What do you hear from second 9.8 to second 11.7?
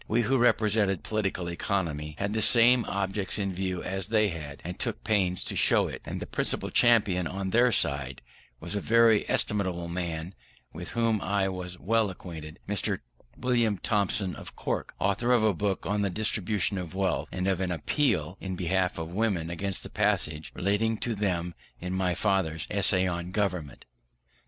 man, with whom I